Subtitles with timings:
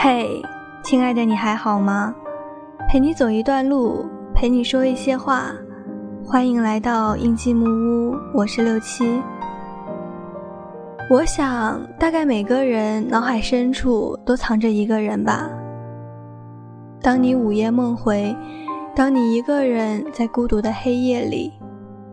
[0.00, 0.40] 嘿，
[0.84, 2.14] 亲爱的，你还好吗？
[2.88, 5.50] 陪你走一段路，陪你说一些话。
[6.24, 9.20] 欢迎来到印记木屋，我是六七。
[11.10, 15.50] 我想，大概每个人脑海深处都藏着一个人吧。
[17.02, 18.36] 当你午夜梦回，
[18.94, 21.52] 当你一个人在孤独的黑夜里，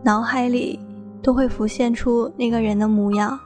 [0.02, 0.76] 脑海里
[1.22, 3.38] 都会浮现出那个人的模样，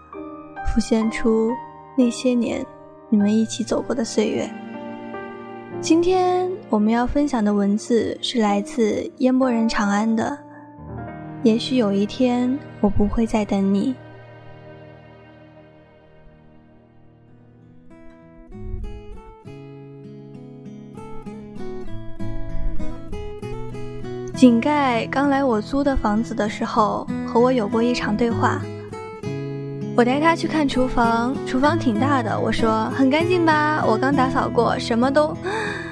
[0.73, 1.51] 浮现出
[1.95, 2.65] 那些年
[3.13, 4.49] 你们一起走过的岁月。
[5.81, 10.39] 今天我们要分享的文字是来自烟波人长安的。
[11.43, 13.97] 也许有一天，我不会再等你。
[24.37, 28.63] 井盖刚来我租的房子的时候，和我有过一场对话。
[30.01, 32.41] 我带他去看厨房，厨房挺大的。
[32.41, 33.85] 我说很干净吧？
[33.87, 35.37] 我刚打扫过，什么都……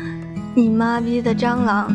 [0.56, 1.86] 你妈逼的蟑螂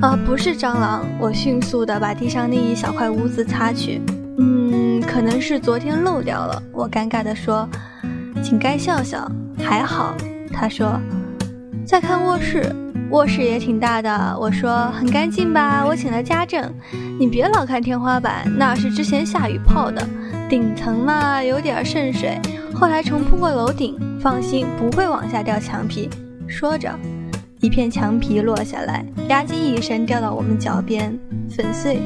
[0.00, 0.18] 啊！
[0.24, 1.04] 不是蟑螂！
[1.20, 4.00] 我迅速的把地上那一小块污渍擦去。
[4.38, 6.62] 嗯，可能是昨天漏掉了。
[6.72, 7.68] 我尴尬的说。
[8.42, 10.14] 井盖笑笑，还好。
[10.50, 10.98] 他说，
[11.84, 12.74] 再看卧室。
[13.10, 15.84] 卧室也挺大的，我说很干净吧？
[15.86, 16.72] 我请了家政，
[17.20, 20.08] 你别老看天花板，那是之前下雨泡的。
[20.48, 22.40] 顶层嘛，有点渗水，
[22.74, 26.08] 后来重铺过楼顶，放心，不会往下掉墙皮。
[26.46, 26.90] 说着，
[27.60, 31.18] 一片墙皮落下来，吧唧一声掉到我们脚边，
[31.50, 32.00] 粉碎。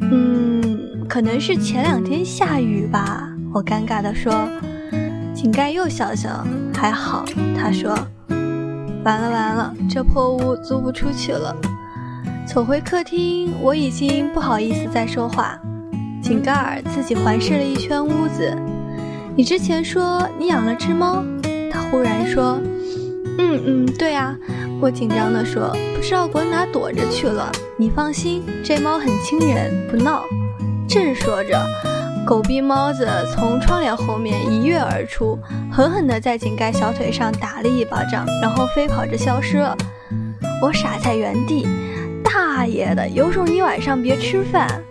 [0.00, 3.26] 嗯，可能是前两天下雨吧？
[3.54, 4.46] 我尴尬地说。
[5.34, 7.24] 井盖又笑笑，还好。
[7.56, 7.96] 他说。
[9.04, 11.56] 完了完了，这破屋租不出去了。
[12.46, 15.58] 走回客厅，我已经不好意思再说话。
[16.24, 18.56] 井盖儿自己环视了一圈屋子。
[19.36, 21.22] 你之前说你养了只猫，
[21.70, 22.58] 他忽然说
[23.36, 24.34] ：“嗯嗯，对啊。”
[24.80, 30.24] 我紧张地说：“不知道滚哪躲着去了。”你放心，这猫很亲人，不闹。
[30.88, 31.62] 正说着。
[32.26, 35.38] 狗逼猫子从窗帘后面一跃而出，
[35.70, 39.76] 狠狠地在井盖小腿上打了一巴掌，然后飞跑着消失了。
[40.62, 41.68] 我傻在原地，
[42.24, 44.82] 大爷的，有种你晚上别吃饭。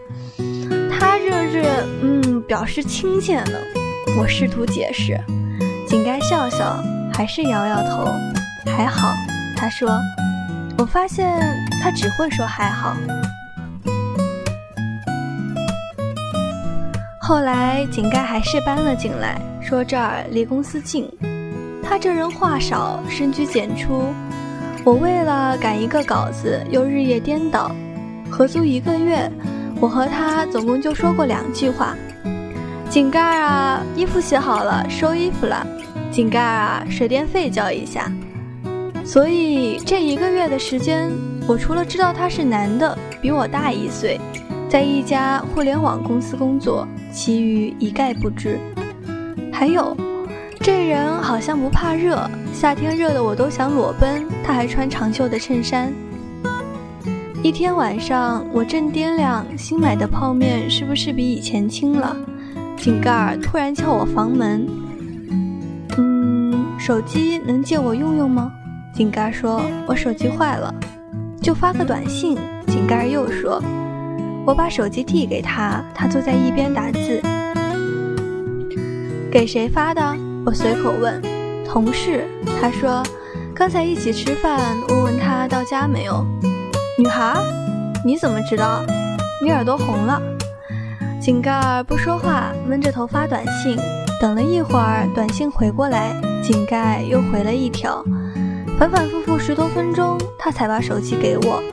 [1.29, 1.63] 这是
[2.01, 3.57] 嗯，表示亲切呢。
[4.19, 5.19] 我试图解释，
[5.88, 8.11] 井盖笑笑，还是摇摇头，
[8.66, 9.13] 还好。
[9.56, 9.89] 他说，
[10.78, 11.39] 我发现
[11.81, 12.95] 他只会说还好。
[17.19, 21.09] 后来井盖还是搬了进来，说这儿离公司近。
[21.81, 24.13] 他这人话少，深居简出。
[24.83, 27.72] 我为了赶一个稿子，又日夜颠倒。
[28.29, 29.31] 合租一个月，
[29.83, 31.94] 我和他总共就说过两句话
[32.89, 35.67] ：“井盖啊，衣服洗好了，收衣服了。
[36.09, 38.09] ”“井盖啊，水电费交一下。”
[39.03, 41.11] 所以这一个月的时间，
[41.45, 44.17] 我除了知道他是男的，比我大一岁。
[44.69, 48.57] 在一家互联网公司工作，其余一概不知。
[49.51, 49.97] 还有，
[50.61, 52.17] 这人好像不怕热，
[52.53, 55.91] 夏天热的我都想裸奔，他还穿长袖的衬衫。
[57.43, 62.15] 一天晚上，我正掂量新买的泡面是不是比以前轻了，
[62.77, 64.65] 井盖突然敲我房门。
[65.97, 68.49] 嗯，手机能借我用用吗？
[68.95, 70.73] 井盖说：“我手机坏了，
[71.41, 73.61] 就发个短信。”井盖又说。
[74.45, 77.21] 我把手机递给他，他坐在一边打字。
[79.29, 80.15] 给谁发的？
[80.45, 81.21] 我随口问。
[81.67, 82.25] 同事。
[82.61, 83.03] 他说，
[83.53, 86.25] 刚才一起吃饭，问问他到家没有。
[86.95, 87.41] 女孩？
[88.05, 88.83] 你怎么知道？
[89.41, 90.21] 你耳朵红了。
[91.19, 93.79] 井盖不说话，闷着头发短信。
[94.21, 98.03] 等了一会儿，短信回过来，井盖又回了一条。
[98.77, 101.63] 反反复复十多分钟，他才把手机给我。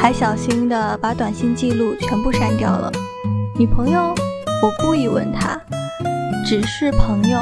[0.00, 2.92] 还小心地把短信记录全部删掉了。
[3.58, 4.14] 女朋友？
[4.62, 5.60] 我故意问他，
[6.46, 7.38] 只是朋友。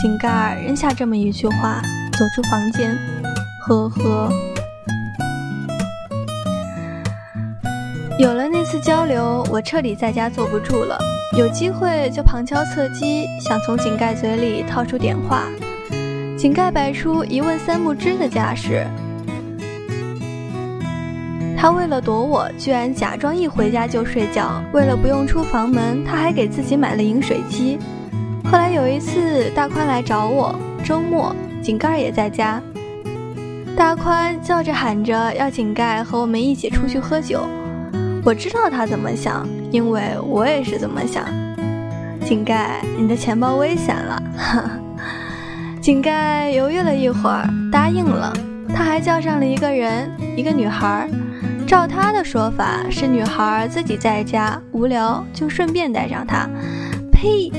[0.00, 1.82] 井盖扔下这么一句话，
[2.12, 2.96] 走出房间。
[3.66, 4.32] 呵呵。
[8.18, 10.98] 有了那次交流，我彻底在家坐不住了。
[11.36, 15.44] 有机会就旁敲侧击，想从井盖嘴里套出点话。
[16.36, 18.86] 井盖摆出一问三不知的架势。
[21.56, 24.62] 他为了躲我，居然假装一回家就睡觉。
[24.72, 27.78] 为了不用出房门，他还给自己买了饮水机。
[28.44, 30.54] 后来有一次，大宽来找我，
[30.84, 32.60] 周末井盖也在家。
[33.74, 37.48] 大宽叫着喊着要井盖和我们一起出去喝酒。
[38.24, 41.24] 我知道他怎么想，因为我也是这么想。
[42.24, 44.22] 井盖，你的钱包危险了。
[45.82, 48.32] 井盖犹豫了一会儿，答应了。
[48.72, 51.08] 他还叫上了一个人，一个女孩。
[51.66, 56.48] 照他的说法，是女孩自己在家无聊，就顺便带上他。
[57.10, 57.50] 呸！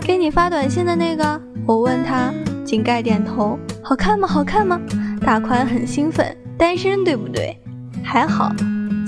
[0.00, 2.32] 给你发短信的那个，我问他。
[2.64, 3.56] 井盖点头。
[3.80, 4.26] 好看吗？
[4.26, 4.80] 好看吗？
[5.20, 6.36] 大宽很兴奋。
[6.58, 7.56] 单身对不对？
[8.02, 8.50] 还好。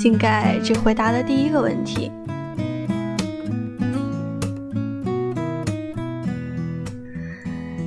[0.03, 2.11] 井盖只回答了第一个问题。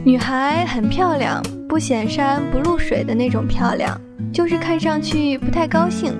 [0.05, 3.99] 女孩很漂亮，不显山不露水的那种漂亮，
[4.31, 6.17] 就是看上去不太高兴。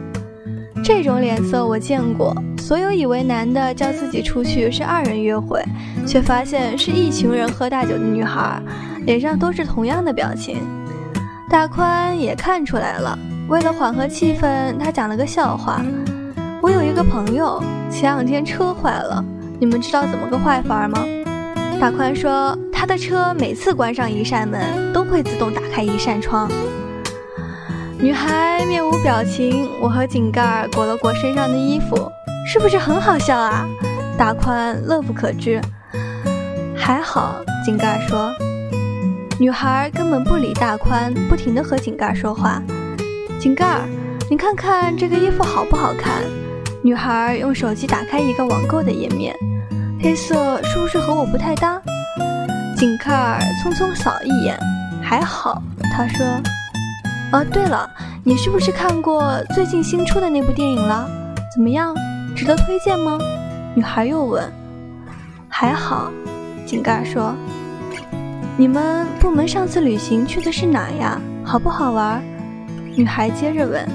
[0.83, 2.35] 这种脸色我见过。
[2.57, 5.63] 所有以为男的叫自己出去是二人约会，
[6.05, 8.61] 却发现是一群人喝大酒的女孩，
[9.05, 10.57] 脸上都是同样的表情。
[11.49, 15.79] 大宽也看出来了，为了缓和气氛，他讲了个笑话。
[16.61, 17.61] 我有一个朋友，
[17.91, 19.23] 前两天车坏了，
[19.59, 21.05] 你们知道怎么个坏法吗？
[21.79, 26.49] 大宽说，他的车每次关上一扇门，都会自动打开一扇窗。
[27.99, 32.11] 女孩面无表情，我和井盖裹了裹身上的衣服，
[32.47, 33.67] 是不是很好笑啊？
[34.17, 35.61] 大宽乐不可支。
[36.75, 38.33] 还好，井盖说。
[39.39, 42.59] 女孩根本不理大宽，不停地和井盖说话。
[43.45, 43.81] 井盖，
[44.27, 46.23] 你看看这个衣服好不好看？
[46.81, 49.35] 女孩用手机打开一个网购的页面，
[50.01, 51.79] 黑色是不是和我不太搭？
[52.75, 54.57] 井盖匆匆扫一眼，
[54.99, 55.61] 还好。
[55.93, 56.25] 他说
[57.33, 57.87] ：“哦，对了，
[58.23, 61.07] 你是不是看过最近新出的那部电影了？
[61.53, 61.95] 怎么样，
[62.35, 63.19] 值得推荐吗？”
[63.77, 64.43] 女孩又问
[65.47, 66.11] ：“还好。”
[66.65, 67.35] 井盖说
[68.57, 71.21] ：“你们部门上次旅行去的是哪呀？
[71.43, 72.19] 好不好玩？”
[72.95, 73.85] 女孩接着问：“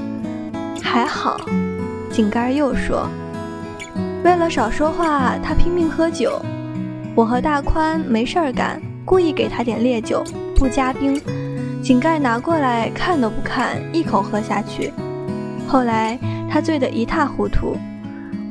[0.82, 1.40] 还好。”
[2.12, 3.08] 井盖又说
[4.22, 6.40] ：“为了少说话，他拼命喝酒。
[7.14, 10.22] 我和大宽没事儿干，故意给他点烈酒，
[10.54, 11.20] 不加冰。
[11.82, 14.92] 井盖拿过来看都不看，一口喝下去。
[15.66, 16.18] 后来
[16.50, 17.76] 他醉得一塌糊涂。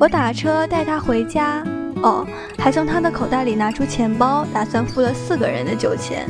[0.00, 1.62] 我打车带他回家，
[2.02, 2.26] 哦，
[2.58, 6.26] 还从他的口袋里拿出钱包，打算付了四个人的酒钱。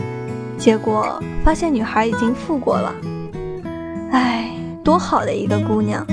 [0.59, 2.95] 结果发现女孩已经付过了。
[4.13, 4.51] 唉，
[4.85, 6.07] 多好的一个姑娘！”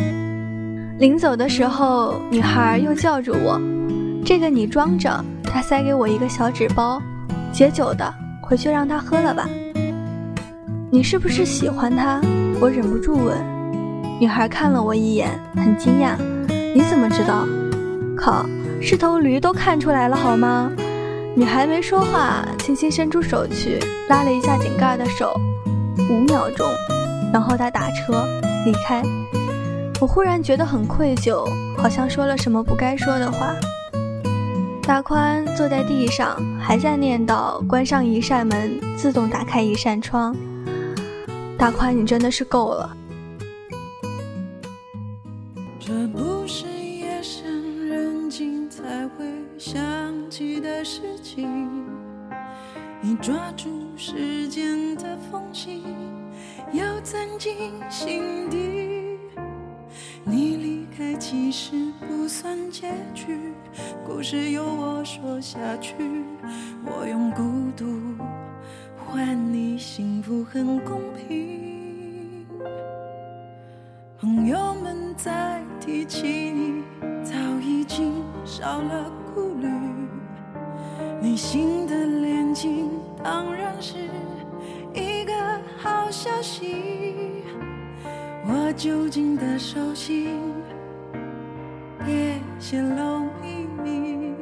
[1.00, 3.60] 临走的时候，女孩又叫住我
[4.26, 7.02] ：“这个你装着。”她塞给我一个小纸包，
[7.52, 9.48] 解酒的，回去让她喝了吧。
[10.92, 12.22] 你是不是喜欢他？
[12.60, 13.38] 我忍不住问。
[14.20, 16.16] 女孩看了我一眼，很惊讶
[16.74, 17.46] ：“你怎么知道？”
[18.18, 18.46] 靠，
[18.82, 20.72] 是头驴都看出来了好吗？
[21.36, 23.80] 女孩没说话，轻轻伸出手去
[24.10, 25.40] 拉了一下井盖的手，
[26.10, 26.68] 五秒钟，
[27.32, 28.26] 然后他打车
[28.66, 29.02] 离开。
[30.00, 33.56] 我忽然觉得很愧疚，好像说了什么不该说的话。
[34.84, 40.36] 大宽坐在地上，还在念叨：“关上一扇门，自动打开一扇窗。”
[41.58, 42.96] 大宽，你真的是够了。
[57.38, 59.18] 进心底。
[60.24, 61.76] 你离开其实
[62.08, 63.54] 不算结局，
[64.06, 65.94] 故事由我说下去。
[66.84, 67.44] 我用孤
[67.78, 67.86] 独
[68.98, 72.46] 换你幸福，很公平。
[74.20, 76.84] 朋友们再提起你，
[77.24, 79.70] 早已经少了顾虑。
[81.22, 82.90] 你新的恋情
[83.24, 83.96] 当然是
[84.94, 85.34] 一个
[85.78, 86.97] 好消息。
[88.78, 90.40] 我究竟的手心，
[92.06, 94.36] 别泄露秘密。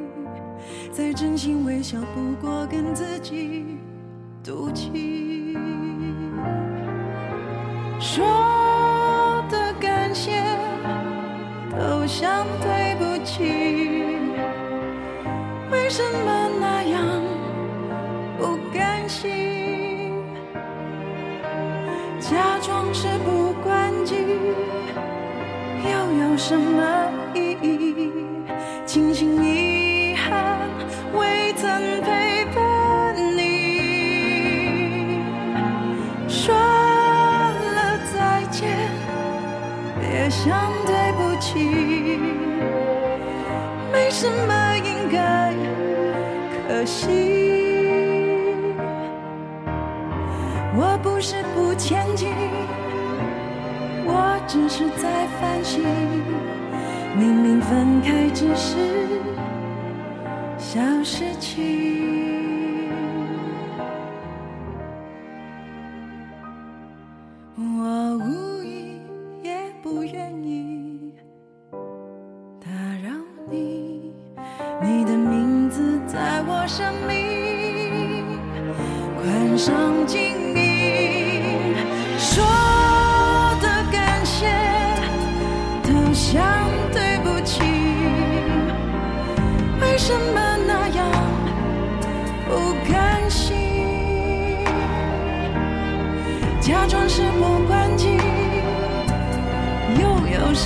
[0.92, 3.78] 再真心微笑，不过跟自己
[4.44, 5.56] 赌气。
[7.98, 8.26] 说
[9.48, 10.42] 的感谢，
[11.70, 13.42] 都像对不起。
[15.72, 16.35] 为什么
[26.36, 28.12] 有什么意义？
[28.84, 30.68] 庆幸遗憾
[31.14, 35.22] 未曾陪伴你。
[36.28, 38.68] 说了再见，
[39.98, 42.20] 别想对不起。
[43.90, 45.54] 没什么应该
[46.68, 47.06] 可惜。
[50.76, 52.28] 我不是不前进。
[54.08, 55.82] 我只是在反省，
[57.18, 58.76] 明明分开只是
[60.58, 61.94] 小事情。
[67.58, 69.00] 我无意
[69.42, 71.14] 也不愿意
[72.60, 72.70] 打
[73.02, 73.10] 扰
[73.50, 74.12] 你，
[74.82, 78.38] 你的名字在我生命
[79.16, 80.20] 关上静
[80.54, 80.75] 音，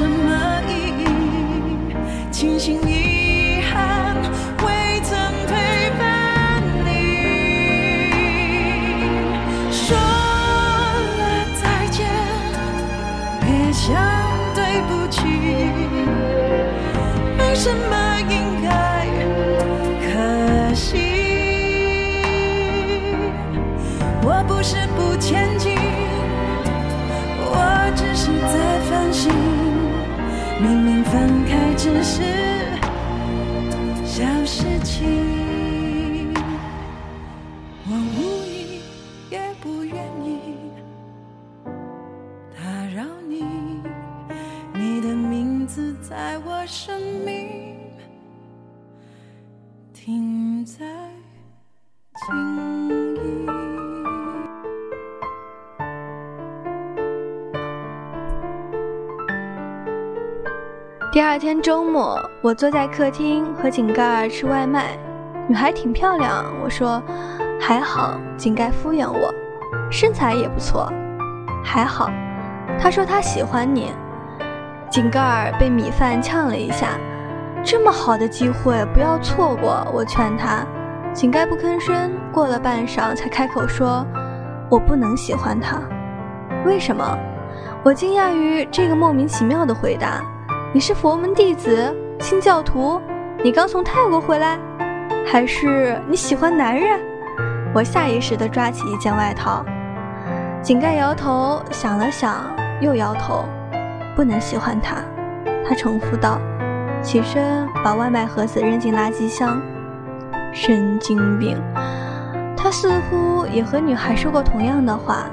[0.00, 1.04] 什么意义？
[2.32, 4.16] 庆幸遗憾
[4.64, 5.14] 未曾
[5.46, 6.88] 陪伴你，
[9.70, 9.94] 说
[11.18, 11.20] 了
[11.60, 12.08] 再见，
[13.42, 13.92] 别想
[14.54, 15.20] 对不起，
[17.36, 17.92] 没什么
[18.22, 18.70] 应该
[20.00, 20.96] 可惜？
[24.22, 25.76] 我不是不前进，
[27.36, 29.68] 我只是在反省。
[30.62, 32.22] 明明分开只是
[34.04, 35.49] 小事情，
[61.62, 64.96] 周末，我坐在客厅和井盖儿吃外卖，
[65.46, 67.02] 女孩挺漂亮，我说
[67.60, 68.18] 还好。
[68.38, 69.32] 井盖敷衍我，
[69.90, 70.90] 身材也不错，
[71.62, 72.10] 还好。
[72.78, 73.92] 他说他喜欢你。
[74.90, 76.98] 井盖儿被米饭呛了一下，
[77.62, 80.64] 这么好的机会不要错过，我劝他。
[81.12, 84.06] 井盖不吭声，过了半晌才开口说
[84.70, 85.78] ：“我不能喜欢他，
[86.64, 87.04] 为什么？”
[87.84, 90.22] 我惊讶于这个莫名其妙的回答。
[90.72, 93.00] 你是佛门弟子，清教徒？
[93.42, 94.56] 你刚从泰国回来，
[95.26, 96.96] 还是你喜欢男人？
[97.74, 99.64] 我下意识地抓起一件外套。
[100.62, 102.36] 井盖摇头，想了想，
[102.80, 103.44] 又摇头，
[104.14, 104.98] 不能喜欢他。
[105.66, 106.38] 他重复道，
[107.02, 109.60] 起身把外卖盒子扔进垃圾箱。
[110.52, 111.60] 神经病！
[112.56, 115.24] 他似乎也和女孩说过同样的话，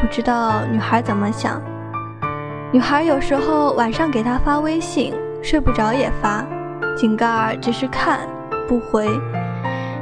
[0.00, 1.60] 不知道女孩怎么想。
[2.72, 6.44] 女孩有时候晚上给他发微信，睡不着也发，
[6.96, 8.20] 井盖儿只是看
[8.66, 9.08] 不回。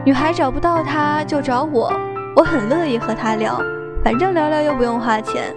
[0.02, 1.92] 女孩找不到他就找我，
[2.34, 3.60] 我很乐意和他聊，
[4.02, 5.54] 反正聊聊又不用花钱。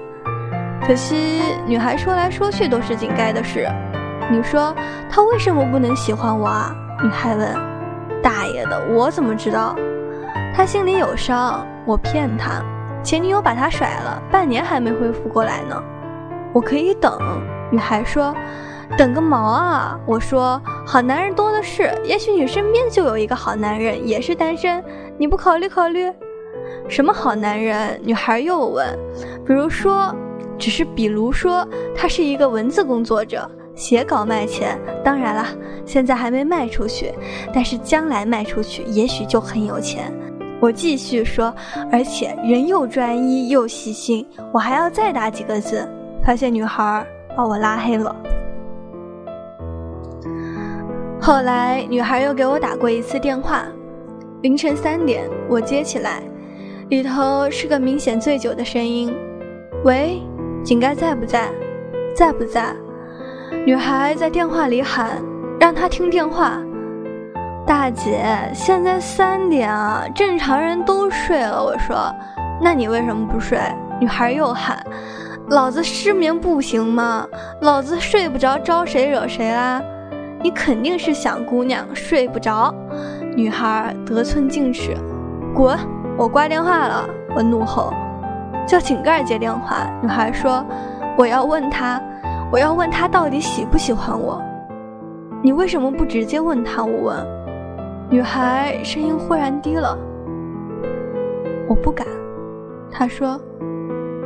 [0.86, 3.68] 可惜女孩说来说去都是井盖的事。
[4.30, 4.76] 你说
[5.10, 6.76] 他为什么不能喜欢我啊？
[7.02, 7.48] 女孩问。
[8.22, 9.74] 大爷的，我怎么知道？
[10.54, 12.62] 他心里有伤，我骗他。
[13.02, 15.82] 前女友把他甩了，半年还没恢复过来呢。
[16.54, 17.20] 我可以等，
[17.72, 18.34] 女孩说
[18.98, 24.84] ：“等个毛啊！”我说：“好男人多的是，也许你身边就有一个好男人，也是单身，
[25.18, 26.12] 你不考虑考虑？”
[26.89, 28.00] 什么好男人？
[28.04, 28.88] 女孩又问
[29.46, 30.13] ：“比如说，
[30.58, 34.80] 只是比如说，他是一个文字工作者，写稿卖钱。
[35.04, 35.46] 当然了，
[35.86, 37.13] 现在还没卖出去，
[37.54, 40.12] 但是将来卖出去，也许就很有钱。”
[40.60, 41.54] 我继续说
[41.92, 45.88] ：“而且人又专一又细心。”我还要再打几个字。
[46.27, 47.07] 发现女孩
[47.38, 48.13] 把我拉黑了。
[51.22, 53.63] 后来女孩又给我打过一次电话，
[54.41, 56.22] 凌晨三点，我接起来，
[56.89, 59.15] 里头是个明显醉酒的声音
[59.86, 60.22] ：“喂，
[60.65, 61.48] 井盖在不在？
[62.13, 62.75] 在不在？”
[63.65, 65.22] 女孩在电话里喊
[65.62, 66.62] ：“让他听电话。”
[67.65, 68.22] 大姐，
[68.53, 71.63] 现在三点啊，正常人都睡了。
[71.63, 72.13] 我说
[72.62, 73.57] ：“那你为什么不睡？”
[74.01, 74.77] 女孩又喊。
[75.50, 77.25] 老子失眠不行吗？
[77.62, 79.82] 老子睡不着，招谁惹谁啦？
[80.44, 82.74] 你肯定是想姑娘睡不着。
[83.34, 84.94] 女孩得寸进尺，
[85.56, 85.77] 滚！
[86.18, 87.08] 我挂电话了。
[87.34, 87.94] 我怒吼，
[88.68, 89.89] 叫井盖接电话。
[90.01, 90.66] 女孩说
[91.18, 92.01] ：“我要问他，
[92.51, 94.42] 我要问他到底喜不喜欢我。
[95.42, 97.25] 你为什么不直接问他？”我问。
[98.10, 99.98] 女孩声音忽然低了，
[101.70, 102.06] 我不敢。
[102.92, 103.39] 她说。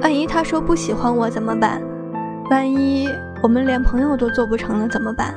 [0.02, 1.82] 万一他说不喜欢我怎么办？
[2.50, 3.08] 万一
[3.44, 5.34] 我们连朋友都做不成了怎么办？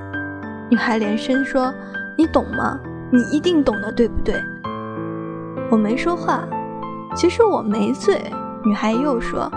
[0.70, 1.72] 女孩连声说
[2.16, 2.80] ：“你懂吗？
[3.10, 4.34] 你一定懂的，对不对？”
[5.70, 6.44] 我没说话。
[7.14, 8.20] 其实我没醉。
[8.64, 9.50] 女孩又说：“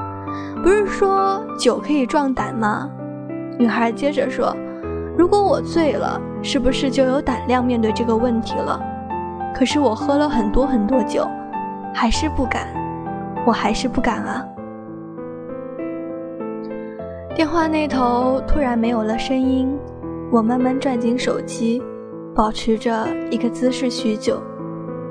[0.62, 2.90] 不是说酒可以壮胆吗？”
[3.58, 4.54] 女孩接着说
[5.18, 8.78] ：“如果我醉了，是不是就有胆量面对这个问题了？
[9.56, 11.26] 可是我喝了很多很多酒，
[11.94, 12.68] 还是不敢。
[13.46, 14.46] 我还是不敢啊。”
[17.38, 19.78] 电话那头突然没有了声音，
[20.32, 21.80] 我慢慢转紧手机，
[22.34, 24.42] 保持着一个姿势许久，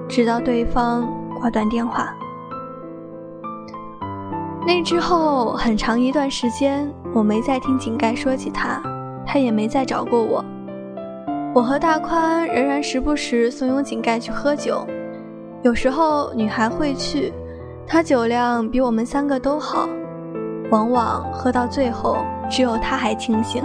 [0.08, 2.12] 直到对方挂断电话。
[4.66, 8.82] 那之后很长一段时间，我没再听井盖说起他，
[9.24, 10.44] 他也没再找过我。
[11.54, 14.84] 我和大宽仍然时不时怂恿井盖去喝酒，
[15.62, 17.32] 有时候女孩会去，
[17.86, 19.88] 他酒量比我们三个都好，
[20.70, 22.18] 往往喝到最后
[22.50, 23.62] 只有他还清醒。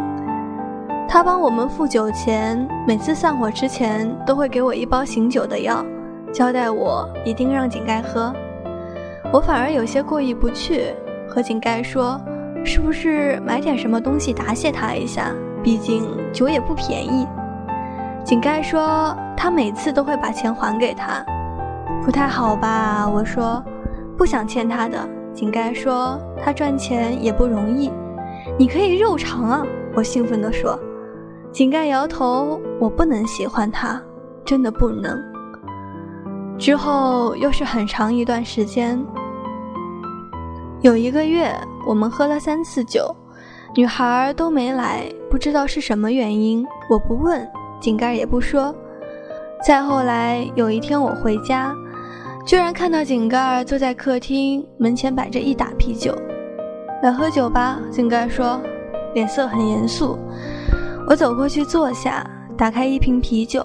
[1.07, 5.83] 他帮我们付酒钱，每次散伙之前都会给我一包醒酒的药，
[6.33, 8.33] 交代我一定让井盖喝。
[9.33, 10.93] 我反而有些过意不去，
[11.29, 12.19] 和井盖说
[12.63, 15.31] ：“是不是买点什么东西答谢他一下？
[15.61, 17.27] 毕竟酒也不便宜。”
[18.23, 21.25] 井盖说：“他每次都会把钱还给他，
[22.03, 23.61] 不太好吧？”我说
[24.17, 24.97] ：“不想欠他的。”
[25.33, 27.91] 井盖说：“他赚钱也不容易，
[28.57, 30.79] 你可以肉偿啊！”我兴奋地说。
[31.51, 34.01] 井盖摇头：“我不能喜欢他，
[34.45, 35.19] 真的不能。”
[36.57, 39.03] 之后又是很长一段时间。
[40.81, 41.53] 有一个月，
[41.85, 43.15] 我们喝了三次酒，
[43.75, 46.65] 女孩都没来，不知道是什么原因。
[46.89, 47.47] 我不问，
[47.79, 48.73] 井盖也不说。
[49.65, 51.75] 再后来有一天我回家，
[52.45, 56.15] 居然看到井盖坐在客厅门前摆着一打啤酒。
[57.03, 58.59] 来喝酒吧，井盖说，
[59.13, 60.17] 脸色很严肃。
[61.07, 62.25] 我走过去坐下，
[62.57, 63.63] 打开一瓶啤酒。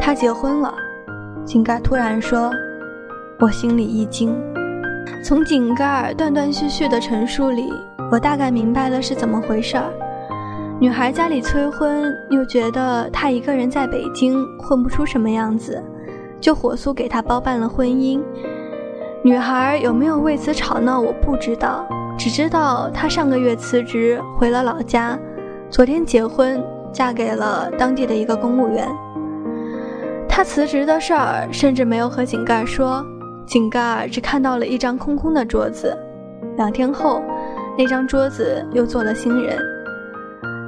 [0.00, 0.74] 他结婚了，
[1.44, 2.50] 井盖突然说，
[3.40, 4.36] 我心里一惊。
[5.22, 7.72] 从井盖断断续续的陈述里，
[8.10, 9.90] 我大概明白了是怎么回事儿。
[10.80, 15.82] 女孩家里催婚，又觉得她一个人在北京混不出什么样子，
[16.44, 18.20] 就火速给他包办了婚姻。
[19.22, 21.86] 女孩有没有为此吵闹，我不知道，
[22.18, 25.18] 只知道她上个月辞职回了老家，
[25.70, 28.86] 昨天结婚，嫁给了当地的一个公务员。
[30.28, 33.02] 她辞职的事儿，甚至没有和井盖说。
[33.46, 35.96] 井盖只看到了一张空空的桌子，
[36.58, 37.22] 两天后，
[37.78, 39.58] 那张桌子又坐了新人。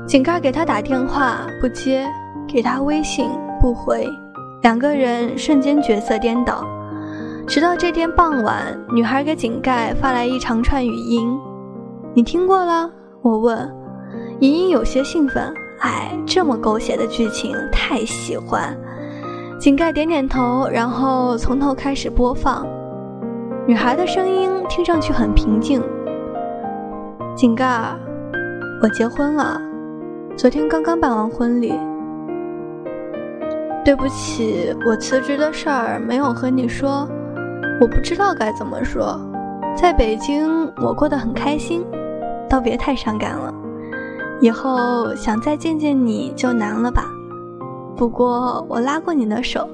[0.07, 2.07] 井盖给他打电话不接，
[2.49, 3.29] 给他微信
[3.61, 4.09] 不回，
[4.67, 6.67] 两个人瞬间角色颠倒。
[7.47, 11.39] 直到这天傍晚，女孩给井盖发来一长串语音
[12.13, 12.91] ：“你听过了？”
[13.23, 13.73] 我问。
[14.41, 18.77] 莹莹有些兴奋：“哎，这么狗血的剧情，太喜欢。”
[19.61, 22.67] 井盖点点头，然后从头开始播放。
[23.69, 25.81] 女孩的声音听上去很平静。
[27.37, 27.97] 井盖，
[28.83, 29.61] 我结婚了，
[30.37, 31.73] 昨天刚刚办完婚礼。
[33.87, 37.09] 对不起，我辞职的事儿没有和你说，
[37.81, 39.17] 我不知道该怎么说。
[39.77, 41.87] 在北京，我过得很开心，
[42.51, 43.55] 倒别太伤感了。
[44.41, 47.05] 以后想再见见你就难了吧。
[47.97, 49.69] 不过我拉过你的手，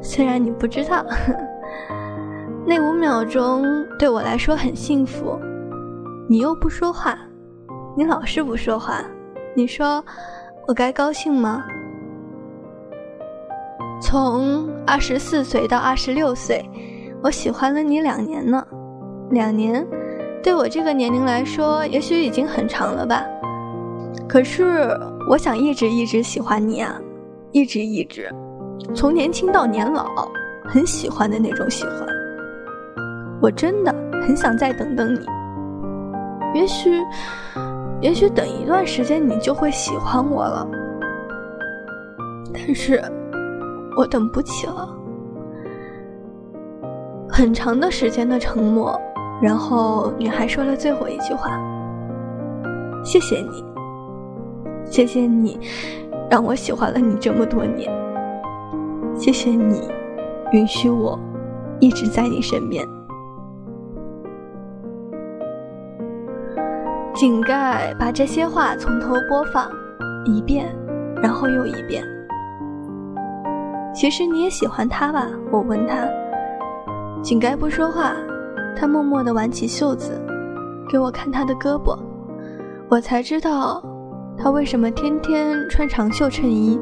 [0.00, 1.04] 虽然你不知道，
[2.64, 3.64] 那五秒钟
[3.98, 5.36] 对我来说很幸福。
[6.28, 7.18] 你又不说话，
[7.96, 9.02] 你老是不说话，
[9.52, 10.00] 你说
[10.68, 11.64] 我该高兴吗？
[14.00, 16.64] 从二十四岁到二十六岁，
[17.22, 18.64] 我喜欢了你两年呢。
[19.30, 19.86] 两年，
[20.42, 23.24] 对我这个年龄来说，也许已经很长了吧。
[24.28, 24.88] 可是
[25.28, 26.98] 我想一直一直喜欢你啊。
[27.50, 28.30] 一直一直，
[28.94, 30.06] 从年轻到年老，
[30.66, 32.06] 很喜欢的那种喜欢。
[33.40, 35.20] 我真的很想再等等你。
[36.54, 37.02] 也许，
[38.02, 40.68] 也许等一段时间你就会喜欢我了。
[42.52, 43.02] 但是，
[43.98, 44.88] 我等不起了。
[47.28, 48.96] 很长的时间的沉默，
[49.42, 51.50] 然后女孩说了最后一句话
[53.02, 53.64] ：“谢谢你，
[54.84, 55.58] 谢谢你。”
[56.30, 57.90] 让我喜欢了你这么多年，
[59.16, 59.88] 谢谢你，
[60.52, 61.18] 允许我
[61.80, 62.86] 一直在你身边。
[67.14, 69.68] 井盖把这些话从头播放
[70.24, 70.72] 一遍，
[71.20, 72.04] 然后又一遍。
[73.98, 75.26] 其实你也喜欢他吧？
[75.50, 76.08] 我问他。
[77.20, 78.14] 井盖不说话，
[78.76, 80.12] 他默默地挽起袖子，
[80.88, 81.98] 给我看他的胳膊，
[82.88, 83.82] 我才知道。
[84.36, 86.78] 他为什么天天穿长袖衬衣？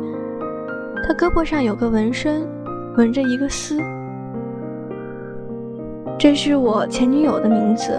[1.09, 2.47] 他胳膊上有个纹身，
[2.99, 3.81] 纹着一个“丝”。
[6.21, 7.99] 这是我前女友的名字。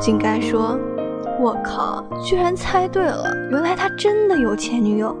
[0.00, 0.78] 井盖说
[1.38, 3.24] ：“我靠，居然猜对了！
[3.50, 5.14] 原来他真的有前女友。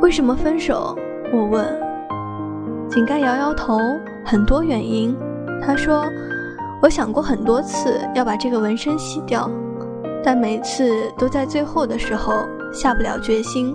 [0.00, 0.96] 为什么分手？”
[1.34, 1.66] 我问。
[2.88, 3.76] 井盖摇摇头，
[4.24, 5.16] 很多原因。
[5.60, 6.04] 他说
[6.80, 9.50] ：“我想过很多次要把这个纹身洗掉，
[10.22, 12.34] 但每次都在最后的时候
[12.72, 13.74] 下不了决心。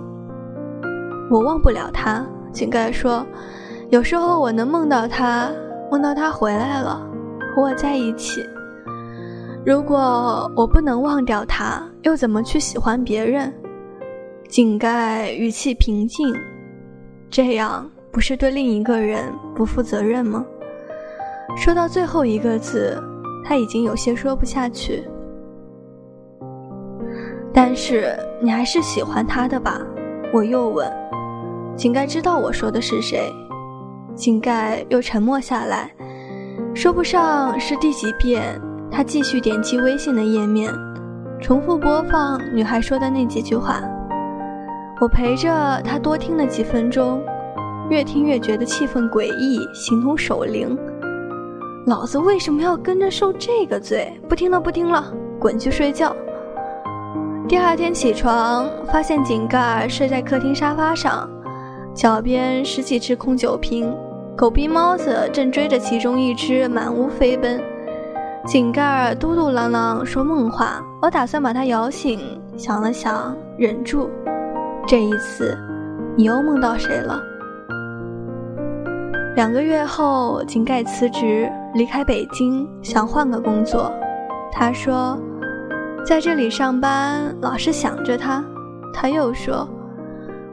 [1.30, 3.26] 我忘不了他，井盖说，
[3.90, 5.50] 有时候我能梦到他，
[5.90, 7.06] 梦到他回来了，
[7.54, 8.42] 和我在一起。
[9.66, 13.52] 如果我不能忘掉他，又怎么去喜欢别人？
[14.48, 16.34] 井盖语气平静，
[17.30, 20.44] 这样不是对另一个人不负责任吗？
[21.56, 23.00] 说到最后一个字，
[23.44, 25.04] 他已经有些说不下去。
[27.52, 29.80] 但是你还是喜欢他的吧？
[30.32, 30.90] 我又问。
[31.76, 33.32] 井盖知道我说的是谁。
[34.16, 35.94] 井盖又沉默下来，
[36.74, 38.60] 说不上是第几遍。
[38.90, 40.72] 他继续点击微信的页面，
[41.40, 43.80] 重复播放女孩说的那几句话。
[45.00, 45.48] 我陪着
[45.82, 47.22] 他多听了几分钟，
[47.88, 50.76] 越听越觉得气氛诡异，形同守灵。
[51.86, 54.12] 老子为什么要跟着受这个罪？
[54.28, 56.14] 不听了，不听了，滚去睡觉。
[57.48, 61.26] 第二天起床，发现井盖睡在客厅沙发上，
[61.94, 63.96] 脚边十几只空酒瓶，
[64.36, 67.58] 狗逼猫子正追着其中一只满屋飞奔。
[68.46, 72.20] 井盖嘟嘟囔囔说梦话，我打算把它摇醒，
[72.58, 74.10] 想了想，忍住。
[74.90, 75.56] 这一次，
[76.16, 77.22] 你又梦到谁了？
[79.36, 83.92] 两个月后，井盖辞职离开北京，想换个工作。
[84.50, 85.16] 他说，
[86.04, 88.44] 在这里上班老是想着他。
[88.92, 89.64] 他又说，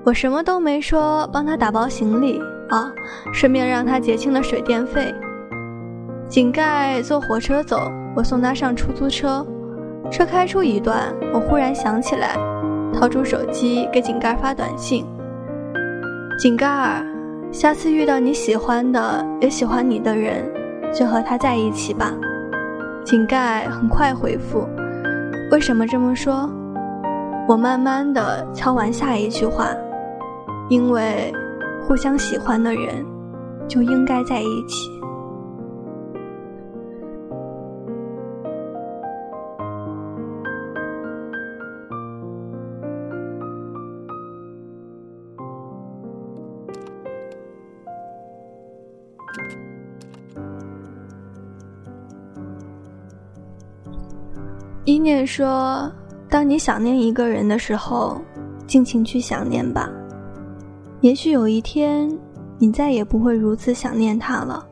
[0.03, 2.93] 我什么都没说，帮他打包行李啊，
[3.33, 5.11] 顺便让他结清了水电费。
[6.27, 9.43] 井盖坐火车走，我送他上出租车。
[10.11, 12.37] 车开出一段，我忽然想起来，
[12.97, 15.05] 掏出手机给井盖发短信
[16.41, 17.03] ：“井盖。”
[17.49, 20.43] 下次遇到你喜欢的也喜欢你的人，
[20.93, 22.13] 就和他在一起吧。
[23.05, 24.67] 井盖很快回复
[25.49, 26.49] ：“为什么这么说？”
[27.47, 29.69] 我慢慢的敲完下一句话
[30.69, 31.33] ：“因为
[31.87, 33.05] 互相喜欢的人
[33.65, 34.91] 就应该在一起。”
[55.07, 55.89] 念说
[56.29, 58.19] ：“当你想念一个人的时候，
[58.67, 59.89] 尽情去想念吧。
[60.99, 62.11] 也许有一天，
[62.57, 64.67] 你再也不会如此想念他了。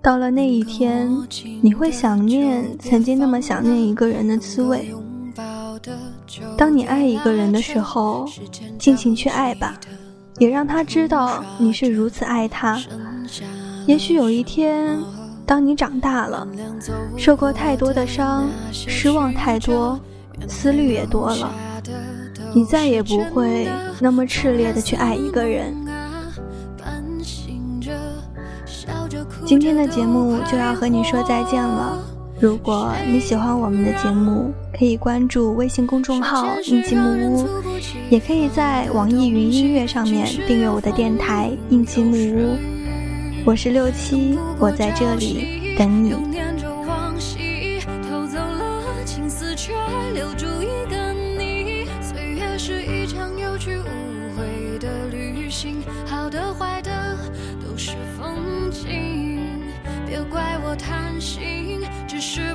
[0.00, 1.12] 到了那一天，
[1.60, 4.94] 你会想念曾经那么想念一个人的滋味。
[6.56, 8.28] 当你爱一个人的时候，
[8.78, 9.74] 尽情去爱吧，
[10.38, 12.80] 也让他知道你是如此爱他。
[13.86, 14.96] 也许有一天。”
[15.48, 16.46] 当你长大了，
[17.16, 19.98] 受过太多的伤，失望太多，
[20.46, 21.50] 思虑也多了，
[22.54, 23.66] 你再也不会
[23.98, 25.74] 那么炽烈的去爱一个人。
[29.46, 31.98] 今天的节目就要和你说再见了。
[32.38, 37.48] 如果你喜欢我们的节目，可以关注微信公众号“应季木屋”，
[38.10, 42.54] 也可以在网易云音乐上面订阅我的电台“应季木屋”。
[43.48, 46.12] 我是六七，我在这里等你。
[52.58, 57.16] 是一场有去无回的旅行，好的坏的
[57.64, 59.40] 都是风景。
[60.06, 62.54] 别怪我贪心，只是